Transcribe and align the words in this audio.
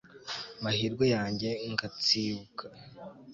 mahirwe 0.63 1.05
yanjye 1.15 1.49
ngatsibuka 1.71 2.65